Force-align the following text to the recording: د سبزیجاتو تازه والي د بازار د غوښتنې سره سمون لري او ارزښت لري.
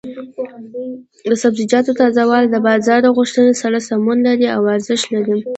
د 1.29 1.31
سبزیجاتو 1.43 1.97
تازه 2.01 2.23
والي 2.29 2.47
د 2.51 2.57
بازار 2.67 2.99
د 3.03 3.07
غوښتنې 3.17 3.53
سره 3.61 3.77
سمون 3.87 4.17
لري 4.27 4.47
او 4.55 4.61
ارزښت 4.75 5.05
لري. 5.15 5.39